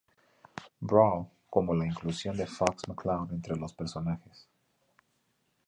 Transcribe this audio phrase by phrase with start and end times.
[0.81, 4.47] Brawl, como la inclusión de Fox McCloud entre los personajes.